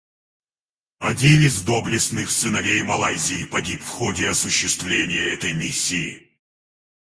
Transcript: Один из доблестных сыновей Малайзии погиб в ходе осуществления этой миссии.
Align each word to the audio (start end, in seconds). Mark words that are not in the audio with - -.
Один 0.97 1.43
из 1.45 1.61
доблестных 1.61 2.31
сыновей 2.31 2.81
Малайзии 2.81 3.45
погиб 3.45 3.81
в 3.83 3.87
ходе 3.87 4.29
осуществления 4.29 5.25
этой 5.25 5.53
миссии. 5.53 6.39